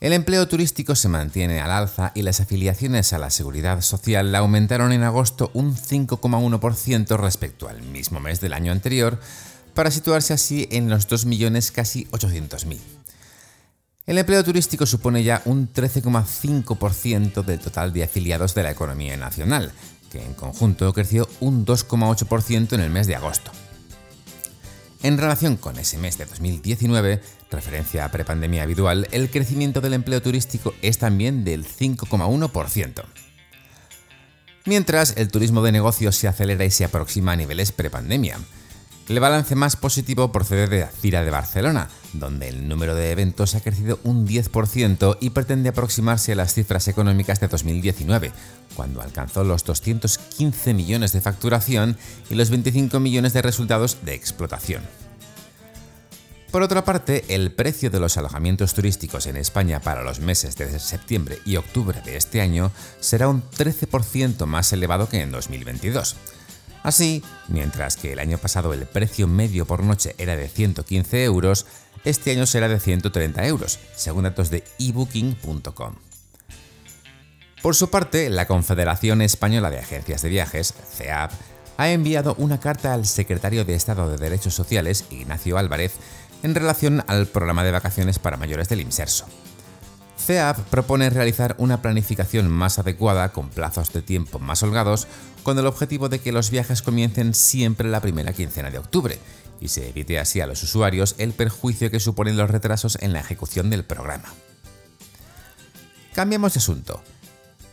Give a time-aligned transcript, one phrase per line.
[0.00, 4.92] El empleo turístico se mantiene al alza y las afiliaciones a la seguridad social aumentaron
[4.92, 9.18] en agosto un 5,1% respecto al mismo mes del año anterior,
[9.72, 12.78] para situarse así en los 2 millones casi 800.000.
[14.06, 19.72] El empleo turístico supone ya un 13,5% del total de afiliados de la economía nacional,
[20.12, 23.50] que en conjunto creció un 2,8% en el mes de agosto.
[25.02, 27.20] En relación con ese mes de 2019,
[27.54, 33.04] referencia a prepandemia habitual, el crecimiento del empleo turístico es también del 5,1%.
[34.66, 38.38] Mientras, el turismo de negocios se acelera y se aproxima a niveles prepandemia.
[39.08, 43.54] El balance más positivo procede de la Cira de Barcelona, donde el número de eventos
[43.54, 48.32] ha crecido un 10% y pretende aproximarse a las cifras económicas de 2019,
[48.74, 51.98] cuando alcanzó los 215 millones de facturación
[52.30, 55.03] y los 25 millones de resultados de explotación.
[56.54, 60.78] Por otra parte, el precio de los alojamientos turísticos en España para los meses de
[60.78, 66.14] septiembre y octubre de este año será un 13% más elevado que en 2022
[66.84, 71.66] Así, mientras que el año pasado el precio medio por noche era de 115 euros,
[72.04, 75.96] este año será de 130 euros, según datos de ebooking.com.
[77.62, 81.32] Por su parte, la Confederación Española de Agencias de Viajes, CEAP,
[81.76, 85.94] ha enviado una carta al secretario de Estado de Derechos Sociales, Ignacio Álvarez,
[86.44, 89.26] en relación al programa de vacaciones para mayores del IMSERSO.
[90.18, 95.08] CEAP propone realizar una planificación más adecuada con plazos de tiempo más holgados
[95.42, 99.18] con el objetivo de que los viajes comiencen siempre la primera quincena de octubre
[99.58, 103.20] y se evite así a los usuarios el perjuicio que suponen los retrasos en la
[103.20, 104.32] ejecución del programa.
[106.14, 107.02] Cambiamos de asunto.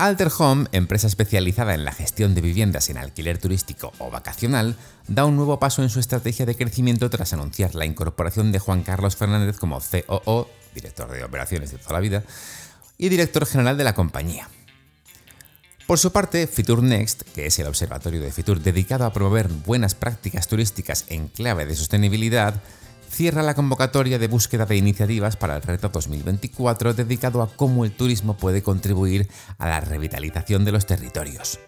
[0.00, 4.74] Alter Home, empresa especializada en la gestión de viviendas en alquiler turístico o vacacional,
[5.08, 8.82] da un nuevo paso en su estrategia de crecimiento tras anunciar la incorporación de Juan
[8.82, 12.24] Carlos Fernández como COO, director de operaciones de toda la vida,
[12.96, 14.48] y director general de la compañía.
[15.86, 19.94] Por su parte, Fitur Next, que es el observatorio de Fitur dedicado a promover buenas
[19.94, 22.54] prácticas turísticas en clave de sostenibilidad,
[23.10, 27.92] cierra la convocatoria de búsqueda de iniciativas para el reto 2024 dedicado a cómo el
[27.92, 29.28] turismo puede contribuir
[29.58, 31.58] a la revitalización de los territorios.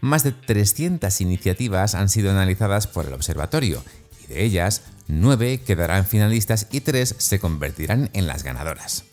[0.00, 3.82] Más de 300 iniciativas han sido analizadas por el observatorio
[4.24, 9.04] y de ellas, 9 quedarán finalistas y 3 se convertirán en las ganadoras.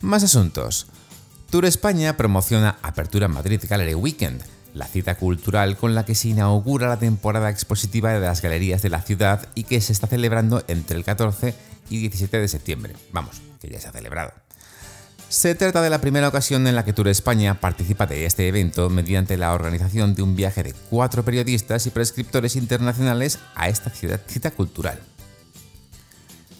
[0.00, 0.88] Más asuntos.
[1.50, 4.42] Tour España promociona Apertura Madrid Gallery Weekend,
[4.76, 8.90] la cita cultural con la que se inaugura la temporada expositiva de las galerías de
[8.90, 11.54] la ciudad y que se está celebrando entre el 14
[11.88, 12.94] y 17 de septiembre.
[13.10, 14.32] Vamos, que ya se ha celebrado.
[15.30, 18.90] Se trata de la primera ocasión en la que Tour España participa de este evento
[18.90, 24.20] mediante la organización de un viaje de cuatro periodistas y prescriptores internacionales a esta ciudad
[24.28, 25.00] cita cultural.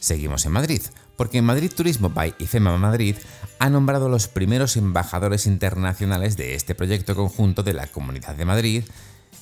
[0.01, 0.83] Seguimos en Madrid,
[1.17, 3.17] porque Madrid Turismo by IFEMA Madrid
[3.59, 8.85] ha nombrado los primeros embajadores internacionales de este proyecto conjunto de la Comunidad de Madrid,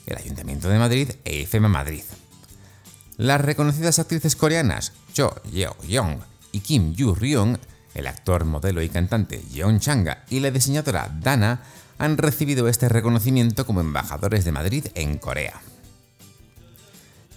[0.06, 2.04] el Ayuntamiento de Madrid e IFEMA Madrid.
[3.16, 6.19] Las reconocidas actrices coreanas Cho Yeo-young
[6.52, 7.58] y Kim Yoo-ryung,
[7.94, 11.62] el actor, modelo y cantante Yeon Changa y la diseñadora Dana
[11.98, 15.60] han recibido este reconocimiento como embajadores de Madrid en Corea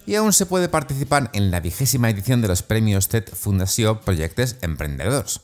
[0.08, 4.56] y aún se puede participar en la vigésima edición de los premios TED Fundación Proyectos
[4.62, 5.42] Emprendedores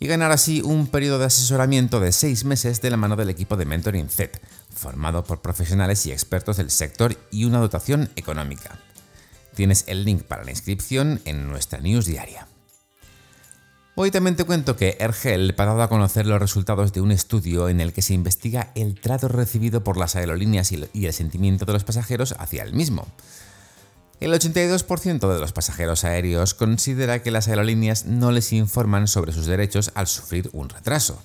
[0.00, 3.56] y ganar así un periodo de asesoramiento de seis meses de la mano del equipo
[3.56, 4.40] de Mentoring Z,
[4.74, 8.78] formado por profesionales y expertos del sector y una dotación económica.
[9.54, 12.48] Tienes el link para la inscripción en nuestra news diaria.
[13.94, 17.68] Hoy también te cuento que Ergel ha dado a conocer los resultados de un estudio
[17.68, 21.74] en el que se investiga el trato recibido por las aerolíneas y el sentimiento de
[21.74, 23.06] los pasajeros hacia el mismo.
[24.20, 29.46] El 82% de los pasajeros aéreos considera que las aerolíneas no les informan sobre sus
[29.46, 31.22] derechos al sufrir un retraso.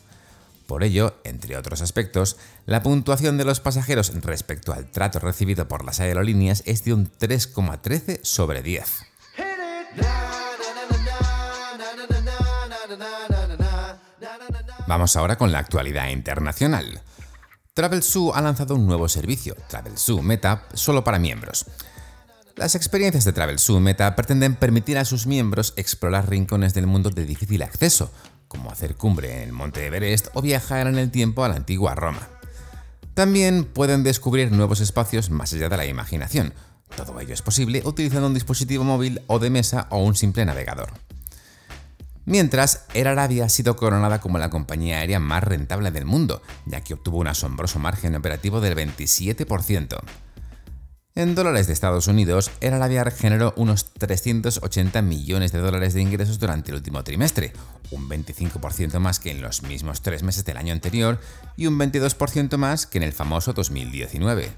[0.66, 5.84] Por ello, entre otros aspectos, la puntuación de los pasajeros respecto al trato recibido por
[5.84, 8.86] las aerolíneas es de un 3,13 sobre 10.
[14.88, 17.02] Vamos ahora con la actualidad internacional.
[17.74, 21.66] TravelZoo ha lanzado un nuevo servicio, TravelZoo Meta, solo para miembros.
[22.58, 27.26] Las experiencias de Travel Meta pretenden permitir a sus miembros explorar rincones del mundo de
[27.26, 28.14] difícil acceso,
[28.48, 31.96] como hacer cumbre en el Monte Everest o viajar en el tiempo a la antigua
[31.96, 32.30] Roma.
[33.14, 36.54] También pueden descubrir nuevos espacios más allá de la imaginación.
[36.96, 40.94] Todo ello es posible utilizando un dispositivo móvil o de mesa o un simple navegador.
[42.24, 46.80] Mientras, Air Arabia ha sido coronada como la compañía aérea más rentable del mundo, ya
[46.80, 50.00] que obtuvo un asombroso margen operativo del 27%.
[51.18, 56.40] En dólares de Estados Unidos, Air Arabia generó unos 380 millones de dólares de ingresos
[56.40, 57.54] durante el último trimestre,
[57.92, 61.18] un 25% más que en los mismos tres meses del año anterior
[61.56, 64.52] y un 22% más que en el famoso 2019.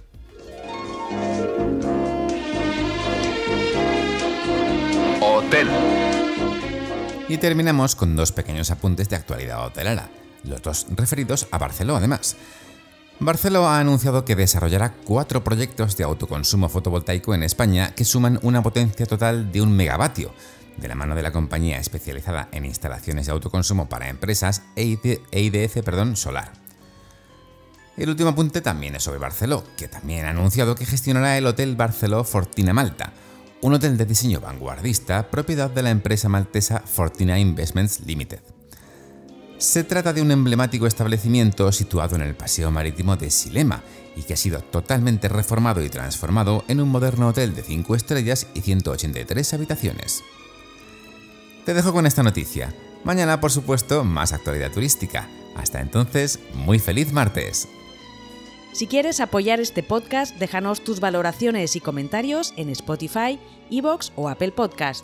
[5.21, 5.68] Hotel.
[7.30, 10.10] Y terminamos con dos pequeños apuntes de actualidad hotelera,
[10.44, 12.36] los dos referidos a Barceló además.
[13.19, 18.61] Barceló ha anunciado que desarrollará cuatro proyectos de autoconsumo fotovoltaico en España que suman una
[18.61, 20.31] potencia total de un megavatio,
[20.77, 26.15] de la mano de la compañía especializada en instalaciones de autoconsumo para empresas EIDF perdón,
[26.15, 26.51] Solar.
[27.97, 31.75] El último apunte también es sobre Barceló, que también ha anunciado que gestionará el Hotel
[31.75, 33.13] Barceló Fortina Malta,
[33.61, 38.56] un hotel de diseño vanguardista propiedad de la empresa maltesa Fortina Investments Limited.
[39.57, 43.81] Se trata de un emblemático establecimiento situado en el paseo marítimo de Silema
[44.15, 48.48] y que ha sido totalmente reformado y transformado en un moderno hotel de 5 estrellas
[48.54, 50.24] y 183 habitaciones.
[51.65, 52.71] Te dejo con esta noticia.
[53.04, 55.27] Mañana, por supuesto, más actualidad turística.
[55.56, 57.68] Hasta entonces, muy feliz martes.
[58.74, 63.39] Si quieres apoyar este podcast, déjanos tus valoraciones y comentarios en Spotify,
[63.71, 65.03] Evox o Apple Podcast.